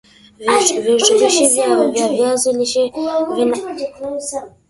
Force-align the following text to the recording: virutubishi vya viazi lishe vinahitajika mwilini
virutubishi 0.83 1.47
vya 1.47 2.07
viazi 2.09 2.53
lishe 2.53 2.93
vinahitajika 3.35 4.09
mwilini 4.09 4.31